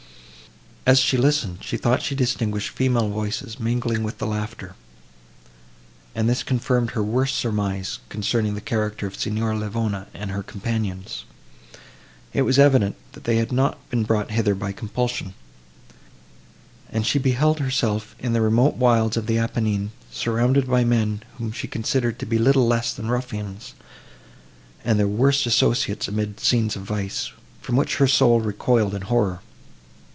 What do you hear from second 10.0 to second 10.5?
and her